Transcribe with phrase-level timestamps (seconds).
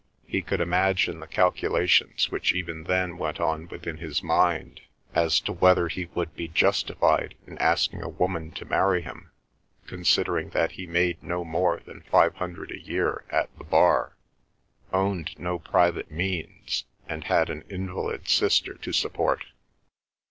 [0.25, 4.81] He could imagine the calculations which even then went on within his mind,
[5.13, 9.29] as to whether he would be justified in asking a woman to marry him,
[9.85, 14.17] considering that he made no more than five hundred a year at the Bar,
[14.91, 19.45] owned no private means, and had an invalid sister to support.